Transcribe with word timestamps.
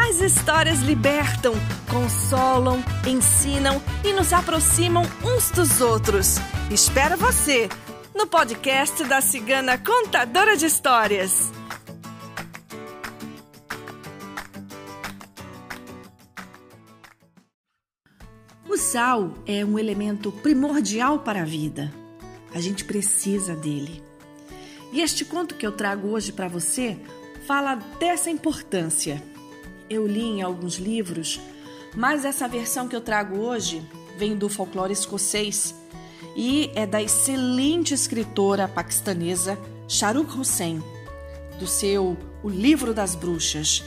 As 0.00 0.20
histórias 0.20 0.78
libertam, 0.78 1.54
consolam, 1.90 2.82
ensinam 3.04 3.82
e 4.04 4.12
nos 4.12 4.32
aproximam 4.32 5.02
uns 5.24 5.50
dos 5.50 5.80
outros. 5.80 6.36
Espero 6.70 7.16
você 7.16 7.68
no 8.14 8.24
podcast 8.24 9.02
da 9.04 9.20
Cigana 9.20 9.76
Contadora 9.76 10.56
de 10.56 10.66
Histórias. 10.66 11.50
O 18.68 18.76
sal 18.76 19.34
é 19.44 19.64
um 19.64 19.76
elemento 19.78 20.30
primordial 20.30 21.18
para 21.18 21.42
a 21.42 21.44
vida. 21.44 21.92
A 22.54 22.60
gente 22.60 22.84
precisa 22.84 23.56
dele. 23.56 24.00
E 24.92 25.02
este 25.02 25.24
conto 25.24 25.56
que 25.56 25.66
eu 25.66 25.72
trago 25.72 26.08
hoje 26.08 26.32
para 26.32 26.46
você 26.46 26.96
fala 27.46 27.74
dessa 27.98 28.30
importância 28.30 29.20
eu 29.88 30.06
li 30.06 30.22
em 30.22 30.42
alguns 30.42 30.76
livros, 30.76 31.40
mas 31.94 32.24
essa 32.24 32.46
versão 32.46 32.88
que 32.88 32.96
eu 32.96 33.00
trago 33.00 33.38
hoje 33.38 33.82
vem 34.16 34.36
do 34.36 34.48
folclore 34.48 34.92
escocês 34.92 35.74
e 36.36 36.70
é 36.74 36.86
da 36.86 37.02
excelente 37.02 37.94
escritora 37.94 38.68
paquistanesa 38.68 39.58
Shahrukh 39.88 40.38
Hussain, 40.38 40.82
do 41.58 41.66
seu 41.66 42.16
O 42.42 42.48
Livro 42.48 42.92
das 42.92 43.14
Bruxas, 43.14 43.82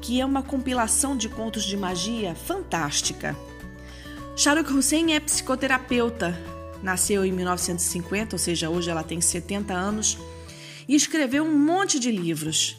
que 0.00 0.20
é 0.20 0.24
uma 0.24 0.42
compilação 0.42 1.16
de 1.16 1.28
contos 1.28 1.64
de 1.64 1.76
magia 1.76 2.34
fantástica. 2.34 3.36
Shahrukh 4.36 4.70
Hussain 4.70 5.14
é 5.14 5.20
psicoterapeuta, 5.20 6.38
nasceu 6.82 7.24
em 7.24 7.32
1950, 7.32 8.36
ou 8.36 8.38
seja, 8.38 8.68
hoje 8.68 8.90
ela 8.90 9.02
tem 9.02 9.20
70 9.20 9.72
anos, 9.72 10.18
e 10.86 10.94
escreveu 10.94 11.42
um 11.42 11.58
monte 11.58 11.98
de 11.98 12.12
livros. 12.12 12.76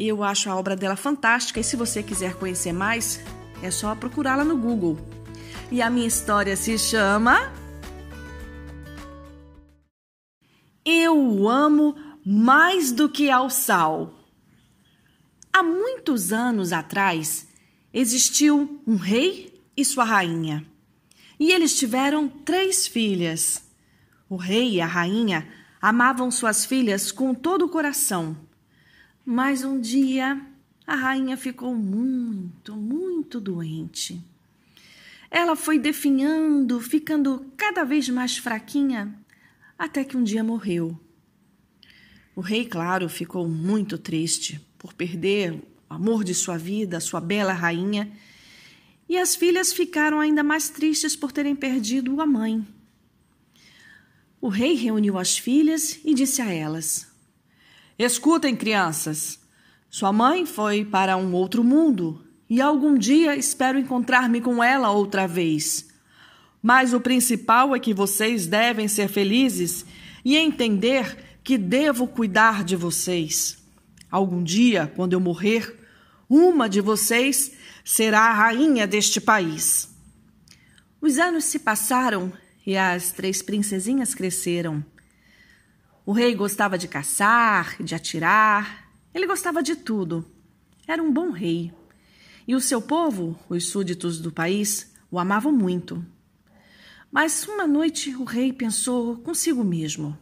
Eu 0.00 0.22
acho 0.22 0.48
a 0.48 0.54
obra 0.54 0.76
dela 0.76 0.94
fantástica 0.94 1.58
e 1.58 1.64
se 1.64 1.74
você 1.74 2.04
quiser 2.04 2.36
conhecer 2.36 2.72
mais, 2.72 3.18
é 3.60 3.68
só 3.68 3.96
procurá-la 3.96 4.44
no 4.44 4.56
Google. 4.56 4.96
E 5.72 5.82
a 5.82 5.90
minha 5.90 6.06
história 6.06 6.54
se 6.54 6.78
chama 6.78 7.52
Eu 10.84 11.48
amo 11.48 11.96
mais 12.24 12.92
do 12.92 13.08
que 13.08 13.28
ao 13.28 13.50
sal. 13.50 14.14
Há 15.52 15.64
muitos 15.64 16.32
anos 16.32 16.72
atrás, 16.72 17.48
existiu 17.92 18.80
um 18.86 18.94
rei 18.94 19.60
e 19.76 19.84
sua 19.84 20.04
rainha. 20.04 20.64
E 21.40 21.50
eles 21.50 21.76
tiveram 21.76 22.28
três 22.28 22.86
filhas. 22.86 23.64
O 24.28 24.36
rei 24.36 24.74
e 24.74 24.80
a 24.80 24.86
rainha 24.86 25.48
amavam 25.82 26.30
suas 26.30 26.64
filhas 26.64 27.10
com 27.10 27.34
todo 27.34 27.64
o 27.64 27.68
coração 27.68 28.47
mas 29.30 29.62
um 29.62 29.78
dia 29.78 30.40
a 30.86 30.94
rainha 30.94 31.36
ficou 31.36 31.74
muito, 31.74 32.74
muito 32.74 33.38
doente. 33.38 34.18
Ela 35.30 35.54
foi 35.54 35.78
definhando, 35.78 36.80
ficando 36.80 37.44
cada 37.54 37.84
vez 37.84 38.08
mais 38.08 38.38
fraquinha, 38.38 39.14
até 39.78 40.02
que 40.02 40.16
um 40.16 40.24
dia 40.24 40.42
morreu. 40.42 40.98
O 42.34 42.40
rei, 42.40 42.64
claro, 42.64 43.06
ficou 43.06 43.46
muito 43.46 43.98
triste 43.98 44.66
por 44.78 44.94
perder 44.94 45.52
o 45.52 45.62
amor 45.90 46.24
de 46.24 46.34
sua 46.34 46.56
vida, 46.56 46.98
sua 46.98 47.20
bela 47.20 47.52
rainha, 47.52 48.10
e 49.06 49.18
as 49.18 49.36
filhas 49.36 49.74
ficaram 49.74 50.20
ainda 50.20 50.42
mais 50.42 50.70
tristes 50.70 51.14
por 51.14 51.32
terem 51.32 51.54
perdido 51.54 52.18
a 52.22 52.26
mãe. 52.26 52.66
O 54.40 54.48
rei 54.48 54.72
reuniu 54.72 55.18
as 55.18 55.36
filhas 55.36 56.00
e 56.02 56.14
disse 56.14 56.40
a 56.40 56.50
elas: 56.50 57.07
Escutem, 57.98 58.54
crianças. 58.54 59.40
Sua 59.90 60.12
mãe 60.12 60.46
foi 60.46 60.84
para 60.84 61.16
um 61.16 61.32
outro 61.32 61.64
mundo 61.64 62.24
e 62.48 62.60
algum 62.60 62.96
dia 62.96 63.34
espero 63.34 63.76
encontrar-me 63.76 64.40
com 64.40 64.62
ela 64.62 64.90
outra 64.92 65.26
vez. 65.26 65.88
Mas 66.62 66.94
o 66.94 67.00
principal 67.00 67.74
é 67.74 67.80
que 67.80 67.92
vocês 67.92 68.46
devem 68.46 68.86
ser 68.86 69.08
felizes 69.08 69.84
e 70.24 70.36
entender 70.36 71.40
que 71.42 71.58
devo 71.58 72.06
cuidar 72.06 72.62
de 72.62 72.76
vocês. 72.76 73.58
Algum 74.08 74.44
dia, 74.44 74.92
quando 74.94 75.14
eu 75.14 75.20
morrer, 75.20 75.76
uma 76.28 76.68
de 76.68 76.80
vocês 76.80 77.52
será 77.84 78.20
a 78.20 78.32
rainha 78.32 78.86
deste 78.86 79.20
país. 79.20 79.88
Os 81.00 81.18
anos 81.18 81.44
se 81.44 81.58
passaram 81.58 82.32
e 82.64 82.76
as 82.76 83.10
três 83.10 83.42
princesinhas 83.42 84.14
cresceram. 84.14 84.84
O 86.08 86.12
rei 86.12 86.34
gostava 86.34 86.78
de 86.78 86.88
caçar, 86.88 87.76
de 87.82 87.94
atirar, 87.94 88.88
ele 89.12 89.26
gostava 89.26 89.62
de 89.62 89.76
tudo. 89.76 90.24
Era 90.86 91.02
um 91.02 91.12
bom 91.12 91.30
rei. 91.30 91.70
E 92.46 92.54
o 92.54 92.62
seu 92.62 92.80
povo, 92.80 93.38
os 93.46 93.66
súditos 93.66 94.18
do 94.18 94.32
país, 94.32 94.90
o 95.10 95.18
amavam 95.18 95.52
muito. 95.52 96.02
Mas 97.12 97.46
uma 97.46 97.66
noite 97.66 98.16
o 98.16 98.24
rei 98.24 98.54
pensou 98.54 99.18
consigo 99.18 99.62
mesmo: 99.62 100.16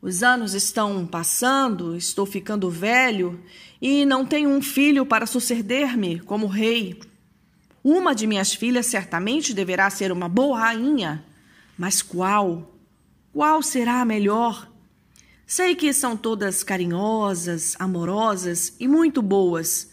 Os 0.00 0.24
anos 0.24 0.52
estão 0.52 1.06
passando, 1.06 1.96
estou 1.96 2.26
ficando 2.26 2.68
velho 2.68 3.40
e 3.80 4.04
não 4.04 4.26
tenho 4.26 4.50
um 4.50 4.60
filho 4.60 5.06
para 5.06 5.26
suceder-me 5.26 6.18
como 6.18 6.48
rei. 6.48 7.00
Uma 7.84 8.16
de 8.16 8.26
minhas 8.26 8.52
filhas 8.52 8.86
certamente 8.86 9.54
deverá 9.54 9.88
ser 9.90 10.10
uma 10.10 10.28
boa 10.28 10.58
rainha, 10.58 11.24
mas 11.78 12.02
qual? 12.02 12.76
Qual 13.32 13.62
será 13.62 14.00
a 14.00 14.04
melhor? 14.04 14.71
Sei 15.54 15.74
que 15.74 15.92
são 15.92 16.16
todas 16.16 16.62
carinhosas, 16.62 17.76
amorosas 17.78 18.74
e 18.80 18.88
muito 18.88 19.20
boas, 19.20 19.90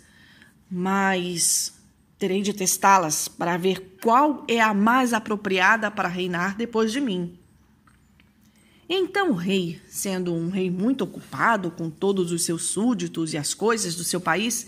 mas 0.71 1.73
terei 2.17 2.41
de 2.41 2.53
testá-las 2.53 3.27
para 3.27 3.57
ver 3.57 3.97
qual 4.01 4.45
é 4.47 4.61
a 4.61 4.73
mais 4.73 5.11
apropriada 5.11 5.91
para 5.91 6.07
reinar 6.07 6.55
depois 6.55 6.93
de 6.93 7.01
mim. 7.01 7.37
Então 8.87 9.31
o 9.31 9.35
rei, 9.35 9.81
sendo 9.89 10.33
um 10.33 10.49
rei 10.49 10.71
muito 10.71 11.03
ocupado 11.03 11.71
com 11.71 11.89
todos 11.89 12.31
os 12.31 12.45
seus 12.45 12.63
súditos 12.67 13.33
e 13.33 13.37
as 13.37 13.53
coisas 13.53 13.95
do 13.95 14.05
seu 14.05 14.21
país, 14.21 14.67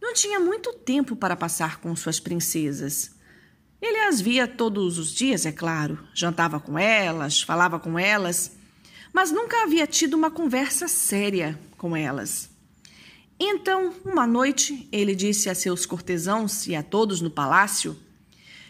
não 0.00 0.14
tinha 0.14 0.38
muito 0.38 0.72
tempo 0.74 1.16
para 1.16 1.34
passar 1.34 1.80
com 1.80 1.96
suas 1.96 2.20
princesas. 2.20 3.10
Ele 3.82 3.98
as 3.98 4.20
via 4.20 4.46
todos 4.46 4.96
os 4.96 5.12
dias, 5.12 5.44
é 5.44 5.50
claro, 5.50 5.98
jantava 6.14 6.60
com 6.60 6.78
elas, 6.78 7.42
falava 7.42 7.80
com 7.80 7.98
elas 7.98 8.62
mas 9.14 9.30
nunca 9.30 9.62
havia 9.62 9.86
tido 9.86 10.14
uma 10.14 10.28
conversa 10.28 10.88
séria 10.88 11.56
com 11.78 11.96
elas. 11.96 12.50
Então, 13.38 13.94
uma 14.04 14.26
noite, 14.26 14.88
ele 14.90 15.14
disse 15.14 15.48
a 15.48 15.54
seus 15.54 15.86
cortesãos 15.86 16.66
e 16.66 16.74
a 16.74 16.82
todos 16.82 17.20
no 17.20 17.30
palácio 17.30 17.96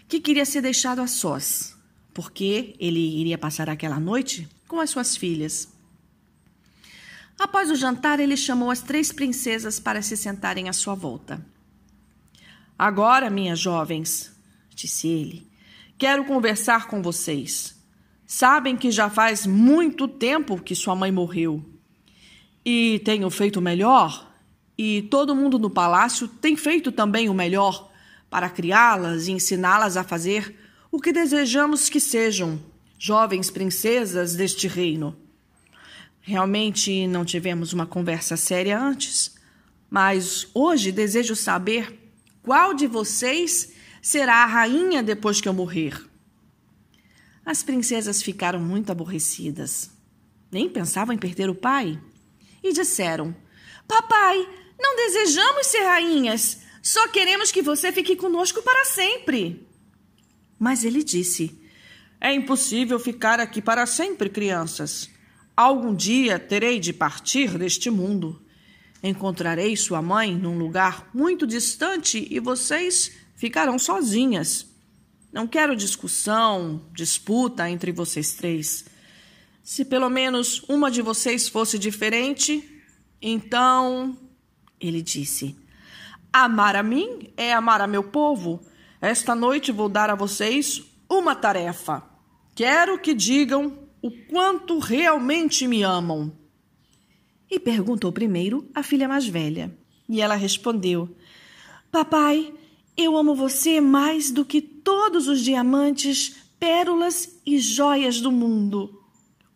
que 0.07 0.21
queria 0.21 0.45
ser 0.45 0.61
deixado 0.61 1.01
a 1.01 1.07
sós, 1.07 1.75
porque 2.13 2.77
ele 2.79 3.01
iria 3.01 3.39
passar 3.39 3.71
aquela 3.71 3.99
noite 3.99 4.47
com 4.69 4.81
as 4.81 4.91
suas 4.91 5.17
filhas. 5.17 5.67
Após 7.39 7.71
o 7.71 7.75
jantar, 7.75 8.21
ele 8.21 8.37
chamou 8.37 8.71
as 8.71 8.83
três 8.83 9.11
princesas 9.11 9.81
para 9.81 10.03
se 10.03 10.15
sentarem 10.15 10.69
à 10.69 10.75
sua 10.75 10.95
volta. 10.95 11.45
Agora, 12.79 13.31
minhas 13.31 13.59
jovens, 13.59 14.31
disse 14.75 15.09
ele, 15.09 15.51
quero 15.97 16.27
conversar 16.27 16.87
com 16.87 17.01
vocês. 17.01 17.75
Sabem 18.37 18.77
que 18.77 18.91
já 18.91 19.09
faz 19.09 19.47
muito 19.47 20.09
tempo 20.09 20.61
que 20.61 20.75
sua 20.75 20.97
mãe 20.97 21.13
morreu. 21.13 21.65
E 22.65 23.01
tenho 23.05 23.31
feito 23.31 23.61
o 23.61 23.63
melhor, 23.63 24.29
e 24.77 25.03
todo 25.03 25.37
mundo 25.37 25.57
no 25.57 25.71
palácio 25.71 26.27
tem 26.27 26.57
feito 26.57 26.91
também 26.91 27.29
o 27.29 27.33
melhor 27.33 27.93
para 28.29 28.51
criá-las 28.51 29.29
e 29.29 29.31
ensiná-las 29.31 29.97
a 29.97 30.03
fazer 30.03 30.53
o 30.91 31.01
que 31.01 31.13
desejamos 31.13 31.89
que 31.89 32.01
sejam, 32.01 32.59
jovens 32.99 33.53
princesas 33.53 34.35
deste 34.35 34.67
reino. 34.67 35.17
Realmente 36.21 37.07
não 37.07 37.25
tivemos 37.25 37.73
uma 37.73 37.87
conversa 37.87 38.37
séria 38.37 38.77
antes, 38.77 39.37
mas 39.89 40.49
hoje 40.53 40.91
desejo 40.91 41.37
saber 41.37 42.13
qual 42.43 42.75
de 42.75 42.89
vocês 42.89 43.75
será 44.03 44.43
a 44.43 44.47
rainha 44.47 45.05
depois 45.05 45.41
que 45.41 45.49
eu 45.49 45.55
morrer. 45.55 46.14
As 47.45 47.63
princesas 47.63 48.23
ficaram 48.23 48.59
muito 48.59 48.91
aborrecidas. 48.91 49.91
Nem 50.51 50.69
pensavam 50.69 51.15
em 51.15 51.19
perder 51.19 51.51
o 51.51 51.55
pai. 51.55 52.01
E 52.63 52.73
disseram: 52.73 53.35
Papai, 53.87 54.49
não 54.79 54.97
desejamos 54.97 55.67
ser 55.67 55.83
rainhas. 55.83 56.61
Só 56.83 57.09
queremos 57.09 57.53
que 57.53 57.63
você 57.63 57.93
fique 57.93 58.17
conosco 58.17 58.63
para 58.63 58.85
sempre. 58.85 59.67
Mas 60.59 60.85
ele 60.85 61.03
disse: 61.03 61.61
É 62.21 62.33
impossível 62.33 62.99
ficar 62.99 63.41
aqui 63.41 63.61
para 63.61 63.85
sempre, 63.87 64.31
crianças. 64.31 65.11
Algum 65.57 65.95
dia 65.95 66.39
terei 66.39 66.81
de 66.81 66.93
partir 66.93 67.59
deste 67.59 67.91
mundo. 67.91 68.43
Encontrarei 69.03 69.77
sua 69.77 70.01
mãe 70.01 70.35
num 70.35 70.57
lugar 70.57 71.11
muito 71.13 71.47
distante 71.47 72.27
e 72.31 72.41
vocês 72.41 73.13
ficarão 73.37 73.79
sozinhas. 73.79 74.74
Não 75.35 75.49
quero 75.49 75.75
discussão, 75.75 76.81
disputa 76.93 77.69
entre 77.69 77.91
vocês 77.91 78.35
três. 78.35 78.85
Se 79.65 79.85
pelo 79.85 80.09
menos 80.09 80.63
uma 80.69 80.93
de 80.93 81.03
vocês 81.03 81.49
fosse 81.49 81.77
diferente, 81.77 82.81
então. 83.21 84.17
Ele 84.81 85.03
disse: 85.03 85.57
Amar 86.33 86.77
a 86.77 86.85
mim 86.85 87.33
é 87.37 87.53
amar 87.53 87.81
a 87.81 87.87
meu 87.89 88.05
povo. 88.05 88.61
Esta 89.01 89.35
noite 89.35 89.73
vou 89.73 89.89
dar 89.89 90.09
a 90.09 90.15
vocês 90.15 90.85
uma 91.11 91.35
tarefa. 91.35 92.05
Quero 92.55 92.97
que 93.01 93.13
digam 93.13 93.77
o 94.01 94.13
quanto 94.29 94.79
realmente 94.79 95.67
me 95.67 95.83
amam. 95.83 96.31
E 97.51 97.59
perguntou 97.59 98.13
primeiro 98.13 98.71
a 98.73 98.85
filha 98.85 99.09
mais 99.09 99.27
velha. 99.27 99.77
E 100.09 100.21
ela 100.21 100.37
respondeu: 100.37 101.13
Papai, 101.91 102.55
eu 102.97 103.17
amo 103.17 103.35
você 103.35 103.81
mais 103.81 104.31
do 104.31 104.45
que 104.45 104.61
todos 104.61 105.27
os 105.27 105.41
diamantes, 105.41 106.37
pérolas 106.59 107.41
e 107.45 107.59
joias 107.59 108.21
do 108.21 108.31
mundo. 108.31 109.03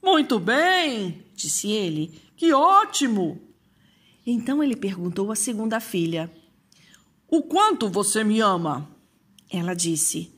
Muito 0.03 0.39
bem, 0.39 1.25
disse 1.35 1.71
ele. 1.71 2.21
Que 2.37 2.53
ótimo! 2.53 3.41
Então 4.27 4.63
ele 4.63 4.77
perguntou 4.77 5.31
à 5.33 5.37
segunda 5.37 5.81
filha: 5.81 6.31
O 7.29 7.43
quanto 7.43 7.89
você 7.89 8.23
me 8.23 8.41
ama? 8.41 8.89
Ela 9.51 9.75
disse: 9.75 10.35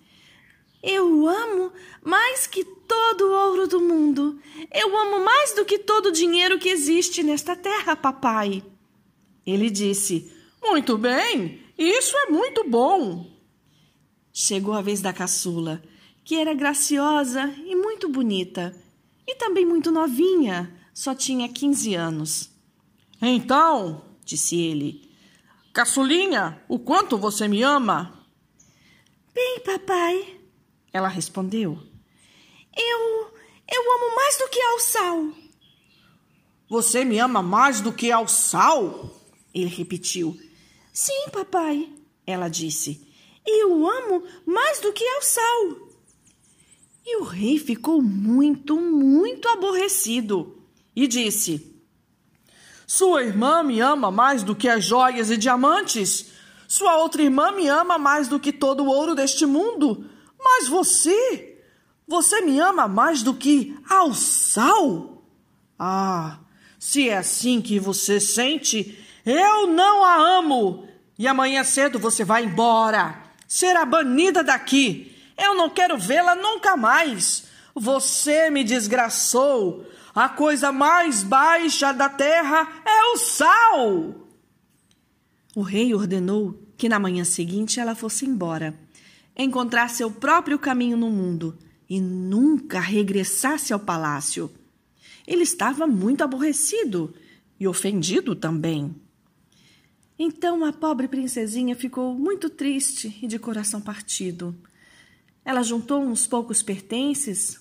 Eu 0.82 1.26
amo 1.28 1.72
mais 2.04 2.46
que 2.46 2.64
todo 2.64 3.22
o 3.22 3.32
ouro 3.32 3.66
do 3.66 3.80
mundo. 3.80 4.38
Eu 4.72 4.96
amo 4.98 5.24
mais 5.24 5.54
do 5.54 5.64
que 5.64 5.78
todo 5.78 6.06
o 6.06 6.12
dinheiro 6.12 6.58
que 6.58 6.68
existe 6.68 7.22
nesta 7.22 7.56
terra, 7.56 7.96
papai. 7.96 8.62
Ele 9.46 9.70
disse: 9.70 10.30
Muito 10.62 10.96
bem, 10.96 11.60
isso 11.82 12.16
é 12.16 12.26
muito 12.26 12.68
bom. 12.68 13.26
Chegou 14.32 14.74
a 14.74 14.82
vez 14.82 15.00
da 15.00 15.12
caçula, 15.12 15.82
que 16.24 16.36
era 16.36 16.52
graciosa 16.52 17.46
e 17.64 17.74
muito 17.74 18.08
bonita, 18.08 18.76
e 19.26 19.34
também 19.34 19.64
muito 19.64 19.90
novinha, 19.90 20.78
só 20.92 21.14
tinha 21.14 21.48
15 21.48 21.94
anos. 21.94 22.50
Então, 23.22 24.04
disse 24.24 24.60
ele, 24.60 25.10
caçulinha, 25.72 26.62
o 26.68 26.78
quanto 26.78 27.16
você 27.16 27.48
me 27.48 27.62
ama? 27.62 28.26
Bem, 29.34 29.60
papai, 29.60 30.38
ela 30.92 31.08
respondeu. 31.08 31.78
Eu. 32.76 33.30
Eu 33.72 33.92
amo 33.92 34.16
mais 34.16 34.36
do 34.36 34.48
que 34.48 34.60
ao 34.60 34.80
sal. 34.80 35.32
Você 36.68 37.04
me 37.04 37.18
ama 37.18 37.40
mais 37.40 37.80
do 37.80 37.92
que 37.92 38.10
ao 38.10 38.26
sal? 38.26 39.10
Ele 39.54 39.68
repetiu. 39.68 40.38
Sim, 40.92 41.28
papai, 41.32 41.88
ela 42.26 42.48
disse. 42.48 43.06
Eu 43.46 43.86
amo 43.86 44.24
mais 44.46 44.80
do 44.80 44.92
que 44.92 45.06
ao 45.06 45.22
sal. 45.22 45.88
E 47.04 47.16
o 47.16 47.24
rei 47.24 47.58
ficou 47.58 48.02
muito, 48.02 48.76
muito 48.76 49.48
aborrecido 49.48 50.62
e 50.94 51.06
disse: 51.06 51.74
Sua 52.86 53.22
irmã 53.22 53.62
me 53.62 53.80
ama 53.80 54.10
mais 54.10 54.42
do 54.42 54.54
que 54.54 54.68
as 54.68 54.84
joias 54.84 55.30
e 55.30 55.36
diamantes. 55.36 56.26
Sua 56.68 56.98
outra 56.98 57.22
irmã 57.22 57.50
me 57.50 57.66
ama 57.66 57.98
mais 57.98 58.28
do 58.28 58.38
que 58.38 58.52
todo 58.52 58.84
o 58.84 58.88
ouro 58.88 59.14
deste 59.14 59.44
mundo. 59.46 60.08
Mas 60.38 60.68
você, 60.68 61.58
você 62.06 62.40
me 62.42 62.60
ama 62.60 62.86
mais 62.86 63.22
do 63.22 63.34
que 63.34 63.76
ao 63.88 64.14
sal? 64.14 65.24
Ah, 65.78 66.38
se 66.78 67.08
é 67.08 67.16
assim 67.16 67.60
que 67.60 67.78
você 67.80 68.20
sente, 68.20 68.96
eu 69.24 69.66
não 69.66 70.04
a 70.04 70.38
amo. 70.38 70.88
E 71.18 71.26
amanhã 71.26 71.62
cedo 71.64 71.98
você 71.98 72.24
vai 72.24 72.44
embora. 72.44 73.22
Será 73.46 73.84
banida 73.84 74.42
daqui. 74.42 75.16
Eu 75.36 75.54
não 75.54 75.68
quero 75.68 75.98
vê-la 75.98 76.34
nunca 76.34 76.76
mais. 76.76 77.44
Você 77.74 78.50
me 78.50 78.64
desgraçou. 78.64 79.86
A 80.14 80.28
coisa 80.28 80.72
mais 80.72 81.22
baixa 81.22 81.92
da 81.92 82.08
terra 82.08 82.68
é 82.84 83.04
o 83.12 83.16
sal. 83.16 84.14
O 85.54 85.62
rei 85.62 85.94
ordenou 85.94 86.58
que 86.76 86.88
na 86.88 86.98
manhã 86.98 87.24
seguinte 87.24 87.78
ela 87.78 87.94
fosse 87.94 88.24
embora, 88.24 88.74
encontrar 89.36 89.90
seu 89.90 90.10
próprio 90.10 90.58
caminho 90.58 90.96
no 90.96 91.10
mundo 91.10 91.58
e 91.88 92.00
nunca 92.00 92.80
regressasse 92.80 93.72
ao 93.72 93.78
palácio. 93.78 94.50
Ele 95.26 95.42
estava 95.42 95.86
muito 95.86 96.24
aborrecido 96.24 97.14
e 97.58 97.68
ofendido 97.68 98.34
também. 98.34 98.94
Então 100.22 100.66
a 100.66 100.70
pobre 100.70 101.08
princesinha 101.08 101.74
ficou 101.74 102.14
muito 102.14 102.50
triste 102.50 103.18
e 103.22 103.26
de 103.26 103.38
coração 103.38 103.80
partido. 103.80 104.54
Ela 105.42 105.62
juntou 105.62 106.02
uns 106.02 106.26
poucos 106.26 106.62
pertences, 106.62 107.58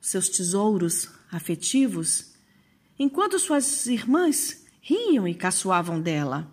seus 0.00 0.28
tesouros 0.28 1.08
afetivos, 1.30 2.34
enquanto 2.98 3.38
suas 3.38 3.86
irmãs 3.86 4.66
riam 4.80 5.28
e 5.28 5.36
caçoavam 5.36 6.00
dela. 6.00 6.52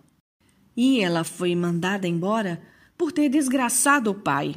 E 0.76 1.00
ela 1.00 1.24
foi 1.24 1.56
mandada 1.56 2.06
embora 2.06 2.62
por 2.96 3.10
ter 3.10 3.28
desgraçado 3.28 4.12
o 4.12 4.14
pai. 4.14 4.54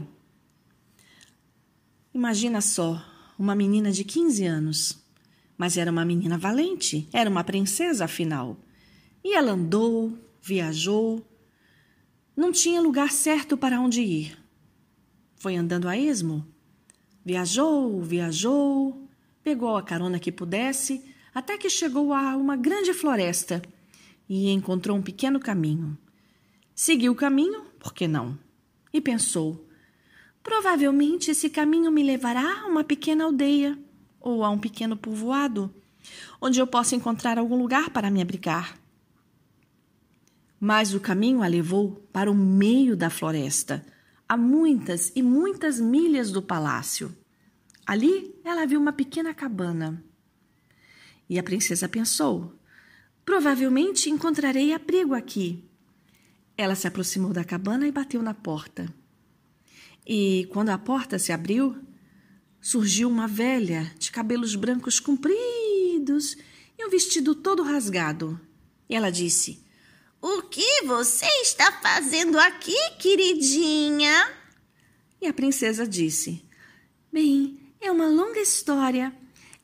Imagina 2.14 2.62
só, 2.62 3.04
uma 3.40 3.56
menina 3.56 3.92
de 3.92 4.04
15 4.04 4.46
anos, 4.46 5.04
mas 5.58 5.78
era 5.78 5.90
uma 5.90 6.06
menina 6.06 6.38
valente, 6.38 7.10
era 7.12 7.28
uma 7.28 7.44
princesa 7.44 8.06
afinal. 8.06 8.56
E 9.24 9.34
ela 9.34 9.54
andou, 9.54 10.29
viajou, 10.42 11.26
não 12.36 12.52
tinha 12.52 12.82
lugar 12.82 13.12
certo 13.12 13.58
para 13.58 13.80
onde 13.80 14.02
ir. 14.02 14.38
Foi 15.36 15.56
andando 15.56 15.88
a 15.88 15.98
esmo. 15.98 16.46
Viajou, 17.24 18.02
viajou, 18.02 19.08
pegou 19.44 19.76
a 19.76 19.84
carona 19.84 20.20
que 20.20 20.32
pudesse, 20.32 21.04
até 21.34 21.58
que 21.58 21.70
chegou 21.70 22.14
a 22.14 22.36
uma 22.36 22.56
grande 22.56 22.94
floresta 22.94 23.62
e 24.28 24.50
encontrou 24.50 24.98
um 24.98 25.02
pequeno 25.02 25.40
caminho. 25.40 25.98
Seguiu 26.74 27.12
o 27.12 27.16
caminho, 27.16 27.66
por 27.80 27.94
que 27.94 28.08
não? 28.08 28.38
E 28.94 29.02
pensou: 29.02 29.68
provavelmente 30.42 31.32
esse 31.32 31.50
caminho 31.50 31.92
me 31.92 32.04
levará 32.04 32.62
a 32.62 32.68
uma 32.68 32.84
pequena 32.84 33.26
aldeia 33.26 33.78
ou 34.20 34.44
a 34.44 34.50
um 34.50 34.58
pequeno 34.58 34.96
povoado, 34.96 35.74
onde 36.42 36.60
eu 36.60 36.68
possa 36.68 36.96
encontrar 36.96 37.38
algum 37.38 37.58
lugar 37.58 37.90
para 37.90 38.10
me 38.10 38.22
abrigar. 38.22 38.78
Mas 40.60 40.94
o 40.94 41.00
caminho 41.00 41.42
a 41.42 41.48
levou 41.48 42.08
para 42.12 42.30
o 42.30 42.36
meio 42.36 42.98
da 42.98 43.10
floresta, 43.10 43.86
a 44.28 44.36
muitas 44.36 45.12
e 45.16 45.22
muitas 45.22 45.80
milhas 45.80 46.32
do 46.32 46.42
palácio. 46.42 47.16
Ali 47.86 48.36
ela 48.44 48.66
viu 48.66 48.80
uma 48.80 48.92
pequena 48.92 49.34
cabana. 49.34 50.04
E 51.30 51.40
a 51.40 51.44
princesa 51.44 51.88
pensou: 51.88 52.60
provavelmente 53.24 54.10
encontrarei 54.10 54.74
abrigo 54.74 55.14
aqui. 55.14 55.64
Ela 56.58 56.76
se 56.76 56.88
aproximou 56.88 57.32
da 57.32 57.44
cabana 57.44 57.88
e 57.88 57.92
bateu 57.92 58.22
na 58.22 58.34
porta. 58.34 58.94
E 60.06 60.48
quando 60.52 60.70
a 60.70 60.78
porta 60.78 61.18
se 61.18 61.32
abriu, 61.32 61.78
surgiu 62.60 63.08
uma 63.08 63.28
velha 63.28 63.92
de 63.98 64.12
cabelos 64.12 64.56
brancos 64.56 65.00
compridos 65.00 66.36
e 66.78 66.86
um 66.86 66.90
vestido 66.90 67.34
todo 67.34 67.64
rasgado. 67.64 68.40
E 68.90 68.96
ela 68.96 69.10
disse: 69.10 69.64
o 70.22 70.42
que 70.44 70.84
você 70.86 71.26
está 71.42 71.72
fazendo 71.72 72.38
aqui, 72.40 72.78
queridinha? 73.00 74.32
E 75.22 75.28
a 75.28 75.34
princesa 75.34 75.88
disse: 75.88 76.46
Bem, 77.12 77.74
é 77.80 77.92
uma 77.92 78.08
longa 78.08 78.40
história. 78.40 79.14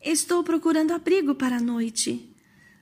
Estou 0.02 0.44
procurando 0.44 0.94
abrigo 0.94 1.36
para 1.36 1.58
a 1.58 1.62
noite. 1.62 2.32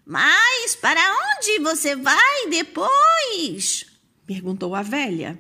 Mas 0.06 0.76
para 0.76 1.02
onde 1.38 1.60
você 1.60 1.96
vai 1.96 2.50
depois? 2.50 3.86
perguntou 4.26 4.76
a 4.76 4.82
velha. 4.82 5.40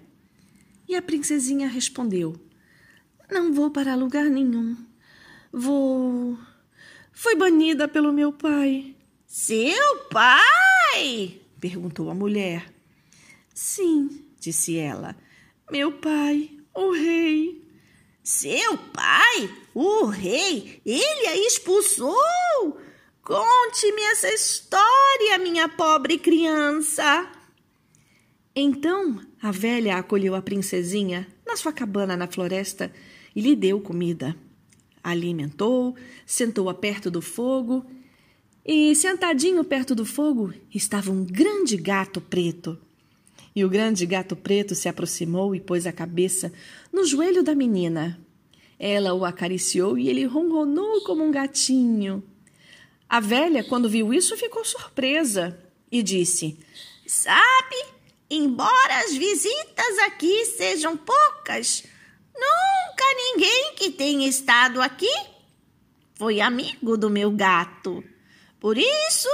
E 0.88 0.96
a 0.96 1.02
princesinha 1.02 1.68
respondeu: 1.68 2.36
Não 3.30 3.54
vou 3.54 3.70
para 3.70 3.96
lugar 3.96 4.26
nenhum. 4.26 4.76
Vou. 5.52 6.38
Fui 7.12 7.36
banida 7.36 7.88
pelo 7.88 8.12
meu 8.12 8.32
pai. 8.32 8.96
Seu 9.28 9.98
pai? 10.10 11.43
Perguntou 11.64 12.10
a 12.10 12.14
mulher. 12.14 12.70
Sim, 13.54 14.26
disse 14.38 14.78
ela. 14.78 15.16
Meu 15.72 15.94
pai, 15.94 16.52
o 16.76 16.92
rei. 16.92 17.64
Seu 18.22 18.78
pai, 18.78 19.50
o 19.74 20.08
rei, 20.08 20.82
ele 20.86 21.28
a 21.28 21.38
expulsou? 21.38 22.18
Conte-me 23.22 24.02
essa 24.12 24.28
história, 24.28 25.38
minha 25.40 25.70
pobre 25.70 26.18
criança. 26.18 27.32
Então 28.54 29.22
a 29.42 29.50
velha 29.50 29.96
acolheu 29.96 30.36
a 30.36 30.42
princesinha 30.42 31.26
na 31.48 31.56
sua 31.56 31.72
cabana 31.72 32.18
na 32.18 32.28
floresta 32.28 32.92
e 33.34 33.40
lhe 33.40 33.56
deu 33.56 33.80
comida. 33.80 34.36
A 35.02 35.12
alimentou, 35.12 35.96
sentou-a 36.26 36.74
perto 36.74 37.10
do 37.10 37.22
fogo 37.22 37.86
e, 38.66 38.96
sentadinho 38.96 39.64
perto 39.64 39.94
do 39.94 40.06
fogo, 40.06 40.54
estava 40.74 41.12
um 41.12 41.26
grande 41.26 41.76
gato 41.76 42.22
preto. 42.22 42.80
E 43.56 43.64
o 43.64 43.70
grande 43.70 44.06
gato 44.06 44.36
preto 44.36 44.74
se 44.74 44.88
aproximou 44.88 45.54
e 45.54 45.60
pôs 45.60 45.86
a 45.86 45.92
cabeça 45.92 46.52
no 46.92 47.06
joelho 47.06 47.44
da 47.44 47.54
menina. 47.54 48.20
Ela 48.80 49.14
o 49.14 49.26
acariciou 49.26 49.98
e 49.98 50.10
ele 50.10 50.26
ronronou 50.26 51.04
como 51.04 51.24
um 51.24 51.32
gatinho. 51.32 52.24
A 53.08 53.20
velha, 53.20 53.64
quando 53.64 53.90
viu 53.90 54.14
isso, 54.14 54.36
ficou 54.38 54.66
surpresa 54.66 55.60
e 55.92 56.02
disse: 56.02 56.58
Sabe, 57.06 57.86
embora 58.30 59.00
as 59.06 59.14
visitas 59.14 60.00
aqui 60.08 60.46
sejam 60.46 60.98
poucas, 60.98 61.84
nunca 62.34 63.04
ninguém 63.16 63.76
que 63.76 63.92
tenha 63.92 64.28
estado 64.28 64.82
aqui 64.82 65.14
foi 66.16 66.42
amigo 66.42 66.98
do 66.98 67.10
meu 67.10 67.30
gato. 67.30 68.04
Por 68.64 68.78
isso, 68.78 69.28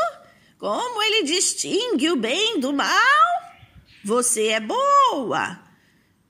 como 0.57 1.03
ele 1.03 1.21
distingue 1.21 2.09
o 2.09 2.15
bem 2.15 2.59
do 2.59 2.73
mal, 2.73 2.87
você 4.03 4.47
é 4.47 4.59
boa. 4.59 5.63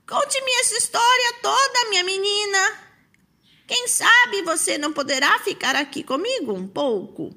Conte-me 0.06 0.50
essa 0.60 0.76
história 0.76 1.32
toda, 1.40 1.88
minha 1.88 2.04
menina. 2.04 2.78
Quem 3.66 3.88
sabe 3.88 4.42
você 4.42 4.76
não 4.76 4.92
poderá 4.92 5.38
ficar 5.38 5.74
aqui 5.76 6.02
comigo 6.02 6.52
um 6.52 6.68
pouco? 6.68 7.34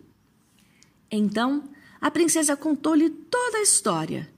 Então, 1.10 1.70
a 2.01 2.12
princesa 2.12 2.58
contou-lhe 2.58 3.10
toda 3.10 3.60
a 3.60 3.63
história 3.63 4.29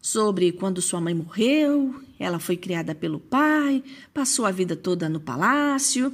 sobre 0.00 0.50
quando 0.50 0.82
sua 0.82 1.00
mãe 1.00 1.14
morreu, 1.14 2.02
ela 2.18 2.40
foi 2.40 2.56
criada 2.56 2.92
pelo 2.92 3.20
pai, 3.20 3.84
passou 4.12 4.44
a 4.44 4.50
vida 4.50 4.74
toda 4.74 5.08
no 5.08 5.20
palácio. 5.20 6.12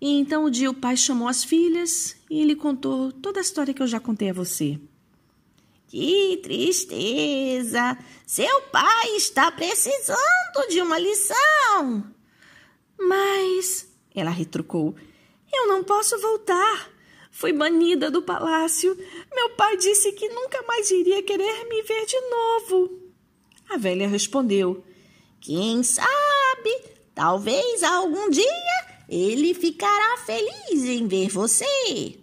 E 0.00 0.18
então 0.18 0.44
o 0.46 0.50
dia 0.50 0.68
o 0.68 0.74
pai 0.74 0.96
chamou 0.96 1.28
as 1.28 1.44
filhas 1.44 2.16
e 2.32 2.40
ele 2.40 2.56
contou 2.56 3.12
toda 3.12 3.40
a 3.40 3.42
história 3.42 3.74
que 3.74 3.82
eu 3.82 3.86
já 3.86 4.00
contei 4.00 4.30
a 4.30 4.32
você. 4.32 4.80
Que 5.86 6.40
tristeza! 6.42 7.98
Seu 8.26 8.62
pai 8.72 9.16
está 9.16 9.52
precisando 9.52 10.66
de 10.70 10.80
uma 10.80 10.98
lição. 10.98 12.10
Mas, 12.98 13.86
ela 14.14 14.30
retrucou, 14.30 14.94
eu 15.52 15.68
não 15.68 15.84
posso 15.84 16.18
voltar. 16.22 16.90
Fui 17.30 17.52
banida 17.52 18.10
do 18.10 18.22
palácio. 18.22 18.96
Meu 19.34 19.50
pai 19.50 19.76
disse 19.76 20.10
que 20.12 20.30
nunca 20.30 20.62
mais 20.62 20.90
iria 20.90 21.22
querer 21.22 21.68
me 21.68 21.82
ver 21.82 22.06
de 22.06 22.18
novo. 22.18 23.12
A 23.68 23.76
velha 23.76 24.08
respondeu: 24.08 24.82
Quem 25.38 25.82
sabe? 25.82 26.82
Talvez 27.14 27.82
algum 27.82 28.30
dia 28.30 28.46
ele 29.06 29.52
ficará 29.52 30.16
feliz 30.24 30.82
em 30.84 31.06
ver 31.06 31.28
você. 31.28 32.21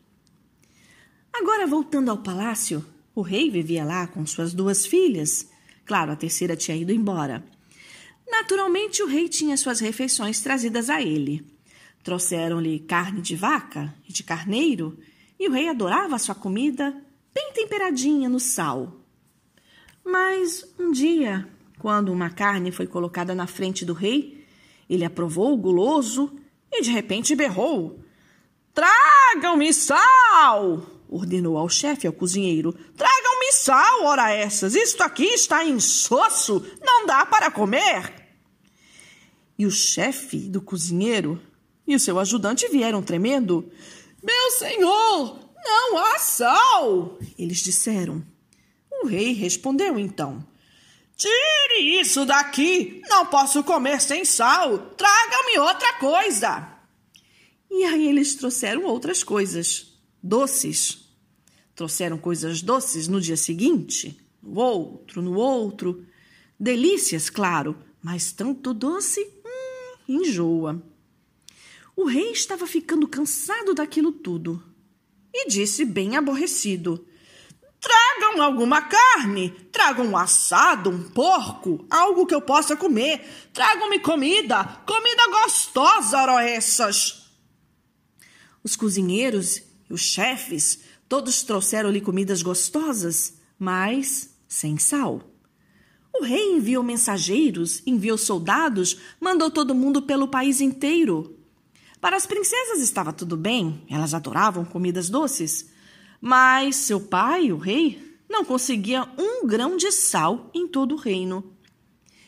Agora, 1.34 1.66
voltando 1.68 2.10
ao 2.10 2.18
palácio, 2.18 2.86
o 3.16 3.22
rei 3.22 3.50
vivia 3.50 3.84
lá 3.84 4.08
com 4.08 4.26
suas 4.26 4.54
duas 4.54 4.86
filhas. 4.86 5.50
Claro, 5.86 6.12
a 6.12 6.16
terceira 6.16 6.56
tinha 6.56 6.78
ido 6.78 6.92
embora. 6.92 7.44
Naturalmente, 8.30 9.02
o 9.02 9.08
rei 9.08 9.28
tinha 9.28 9.58
suas 9.58 9.80
refeições 9.80 10.42
trazidas 10.42 10.90
a 10.90 11.02
ele. 11.02 11.46
Trouxeram-lhe 12.04 12.80
carne 12.80 13.22
de 13.22 13.36
vaca 13.36 13.94
e 14.08 14.14
de 14.14 14.24
carneiro, 14.24 14.98
e 15.40 15.48
o 15.48 15.52
rei 15.52 15.68
adorava 15.68 16.20
sua 16.20 16.36
comida 16.36 16.96
bem 17.34 17.52
temperadinha 17.54 18.30
no 18.30 18.40
sal. 18.40 19.00
Mas 20.04 20.66
um 20.78 20.92
dia, 20.92 21.48
quando 21.78 22.12
uma 22.12 22.30
carne 22.30 22.72
foi 22.72 22.88
colocada 22.88 23.34
na 23.36 23.48
frente 23.48 23.86
do 23.86 23.94
rei, 23.94 24.46
ele 24.90 25.06
aprovou 25.06 25.56
guloso 25.58 26.36
e 26.72 26.82
de 26.82 26.92
repente 26.92 27.36
berrou: 27.36 28.00
Tragam-me 28.74 29.74
sal! 29.74 30.99
Ordenou 31.10 31.58
ao 31.58 31.68
chefe 31.68 32.06
ao 32.06 32.14
cozinheiro. 32.14 32.72
Tragam-me 32.96 33.52
sal, 33.52 34.04
ora 34.04 34.32
essas! 34.32 34.76
Isto 34.76 35.02
aqui 35.02 35.26
está 35.26 35.66
insosso! 35.66 36.66
Não 36.82 37.06
dá 37.06 37.26
para 37.26 37.50
comer! 37.50 38.14
E 39.58 39.66
o 39.66 39.72
chefe 39.72 40.38
do 40.38 40.62
cozinheiro 40.62 41.42
e 41.86 41.96
o 41.96 42.00
seu 42.00 42.20
ajudante 42.20 42.68
vieram 42.70 43.02
tremendo. 43.02 43.70
Meu 44.24 44.52
senhor, 44.52 45.40
não 45.66 45.98
há 45.98 46.20
sal! 46.20 47.18
Eles 47.38 47.58
disseram. 47.58 48.24
O 48.92 49.08
rei 49.08 49.34
respondeu 49.34 49.98
então. 49.98 50.46
Tire 51.16 52.00
isso 52.00 52.26
daqui! 52.26 53.02
Não 53.10 53.26
posso 53.26 53.64
comer 53.64 54.00
sem 54.00 54.24
sal! 54.24 54.78
Tragam-me 54.96 55.60
outra 55.60 55.94
coisa! 55.94 56.80
E 57.70 57.84
aí 57.86 58.08
eles 58.08 58.36
trouxeram 58.36 58.86
outras 58.86 59.24
coisas 59.24 59.94
doces. 60.24 60.99
Trouxeram 61.80 62.18
coisas 62.18 62.62
doces 62.62 63.08
no 63.08 63.22
dia 63.22 63.38
seguinte, 63.38 64.20
no 64.44 64.60
outro, 64.60 65.22
no 65.22 65.36
outro. 65.36 66.06
Delícias, 66.60 67.30
claro, 67.30 67.74
mas 68.04 68.34
tanto 68.34 68.74
doce, 68.74 69.22
hum, 69.46 69.96
enjoa. 70.06 70.84
O 71.96 72.04
rei 72.04 72.32
estava 72.32 72.68
ficando 72.68 73.08
cansado 73.08 73.74
daquilo 73.74 74.12
tudo 74.12 74.62
e 75.34 75.48
disse, 75.48 75.86
bem 75.86 76.18
aborrecido: 76.18 77.08
Tragam 77.80 78.42
alguma 78.42 78.82
carne, 78.82 79.50
tragam 79.72 80.08
um 80.08 80.18
assado, 80.18 80.90
um 80.90 81.10
porco, 81.12 81.88
algo 81.90 82.26
que 82.26 82.36
eu 82.36 82.42
possa 82.42 82.76
comer. 82.76 83.26
Tragam-me 83.54 84.00
comida, 84.00 84.66
comida 84.86 85.28
gostosa, 85.32 86.18
ora 86.24 86.44
essas. 86.44 87.32
Os 88.62 88.76
cozinheiros 88.76 89.62
os 89.90 90.02
chefes, 90.02 90.80
todos 91.10 91.42
trouxeram-lhe 91.42 92.00
comidas 92.00 92.44
gostosas, 92.44 93.34
mas 93.58 94.30
sem 94.48 94.78
sal. 94.78 95.24
O 96.14 96.24
rei 96.24 96.54
enviou 96.54 96.84
mensageiros, 96.84 97.82
enviou 97.86 98.18
soldados, 98.18 98.98
mandou 99.20 99.50
todo 99.50 99.76
mundo 99.76 100.04
pelo 100.04 100.28
país 100.28 100.62
inteiro. 100.62 101.36
Para 102.00 102.16
as 102.16 102.26
princesas 102.26 102.80
estava 102.80 103.12
tudo 103.12 103.36
bem, 103.36 103.84
elas 103.90 104.14
adoravam 104.14 104.64
comidas 104.64 105.10
doces. 105.10 105.70
Mas 106.22 106.76
seu 106.76 107.02
pai, 107.02 107.52
o 107.52 107.58
rei, 107.58 108.18
não 108.30 108.46
conseguia 108.46 109.08
um 109.18 109.48
grão 109.48 109.76
de 109.76 109.92
sal 109.92 110.50
em 110.54 110.68
todo 110.68 110.94
o 110.94 111.00
reino. 111.00 111.54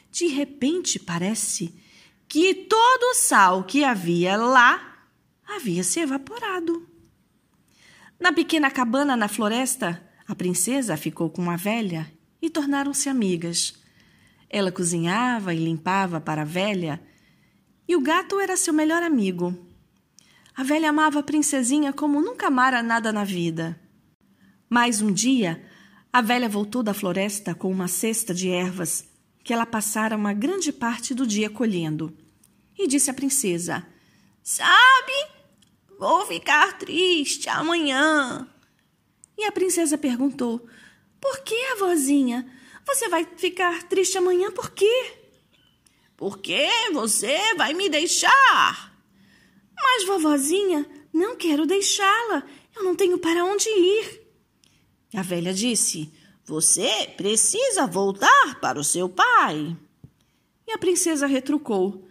De 0.09 0.27
repente, 0.27 0.97
parece 0.97 1.73
que 2.27 2.53
todo 2.53 3.11
o 3.11 3.15
sal 3.15 3.63
que 3.63 3.83
havia 3.83 4.35
lá 4.37 5.05
havia 5.47 5.83
se 5.83 5.99
evaporado. 5.99 6.90
Na 8.21 8.31
pequena 8.31 8.69
cabana 8.69 9.17
na 9.17 9.27
floresta, 9.27 9.99
a 10.27 10.35
princesa 10.35 10.95
ficou 10.95 11.27
com 11.27 11.49
a 11.49 11.55
velha 11.55 12.05
e 12.39 12.51
tornaram-se 12.51 13.09
amigas. 13.09 13.73
Ela 14.47 14.71
cozinhava 14.71 15.55
e 15.55 15.57
limpava 15.57 16.21
para 16.21 16.43
a 16.43 16.45
velha, 16.45 17.01
e 17.87 17.95
o 17.95 17.99
gato 17.99 18.39
era 18.39 18.55
seu 18.55 18.75
melhor 18.75 19.01
amigo. 19.01 19.57
A 20.55 20.61
velha 20.61 20.91
amava 20.91 21.21
a 21.21 21.23
princesinha 21.23 21.91
como 21.91 22.21
nunca 22.21 22.45
amara 22.45 22.83
nada 22.83 23.11
na 23.11 23.23
vida. 23.23 23.81
Mas 24.69 25.01
um 25.01 25.11
dia, 25.11 25.65
a 26.13 26.21
velha 26.21 26.47
voltou 26.47 26.83
da 26.83 26.93
floresta 26.93 27.55
com 27.55 27.71
uma 27.71 27.87
cesta 27.87 28.35
de 28.35 28.51
ervas 28.51 29.03
que 29.43 29.51
ela 29.51 29.65
passara 29.65 30.15
uma 30.15 30.31
grande 30.31 30.71
parte 30.71 31.15
do 31.15 31.25
dia 31.25 31.49
colhendo. 31.49 32.15
E 32.77 32.87
disse 32.87 33.09
à 33.09 33.15
princesa: 33.15 33.83
Sabe, 34.43 35.40
Vou 36.01 36.25
ficar 36.25 36.79
triste 36.79 37.47
amanhã. 37.47 38.49
E 39.37 39.43
a 39.43 39.51
princesa 39.51 39.99
perguntou: 39.99 40.65
Por 41.21 41.41
que, 41.41 41.53
avózinha? 41.73 42.51
Você 42.87 43.07
vai 43.07 43.23
ficar 43.37 43.83
triste 43.83 44.17
amanhã 44.17 44.49
por 44.49 44.71
quê? 44.71 45.13
Porque 46.17 46.67
você 46.91 47.53
vai 47.53 47.75
me 47.75 47.87
deixar. 47.87 48.99
Mas, 49.75 50.07
vovozinha, 50.07 50.89
não 51.13 51.35
quero 51.35 51.67
deixá-la. 51.67 52.47
Eu 52.75 52.83
não 52.83 52.95
tenho 52.95 53.19
para 53.19 53.45
onde 53.45 53.69
ir. 53.69 54.23
A 55.15 55.21
velha 55.21 55.53
disse: 55.53 56.11
Você 56.45 57.13
precisa 57.15 57.85
voltar 57.85 58.59
para 58.59 58.79
o 58.79 58.83
seu 58.83 59.07
pai. 59.07 59.77
E 60.67 60.71
a 60.71 60.79
princesa 60.79 61.27
retrucou: 61.27 62.07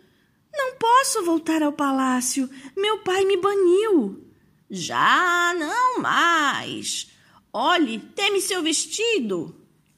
não 0.52 0.76
posso 0.76 1.24
voltar 1.24 1.62
ao 1.62 1.72
palácio. 1.72 2.48
Meu 2.76 2.98
pai 2.98 3.24
me 3.24 3.36
baniu. 3.36 4.24
Já 4.68 5.54
não 5.58 6.00
mais. 6.00 7.10
Olhe, 7.52 7.98
teme 7.98 8.40
seu 8.40 8.62
vestido. 8.62 9.54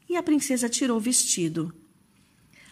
E 0.08 0.16
a 0.16 0.22
princesa 0.22 0.68
tirou 0.68 0.96
o 0.96 1.00
vestido. 1.00 1.74